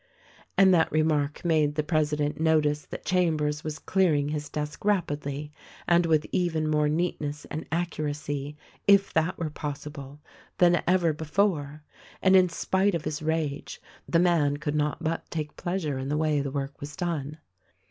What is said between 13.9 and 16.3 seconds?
the man could not but take pleasure in the